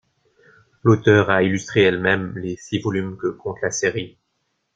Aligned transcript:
L'auteur 0.81 1.29
a 1.29 1.43
illustré 1.43 1.83
elle-même 1.83 2.35
les 2.35 2.57
six 2.57 2.79
volumes 2.79 3.17
que 3.17 3.27
compte 3.27 3.61
la 3.61 3.69
série. 3.69 4.17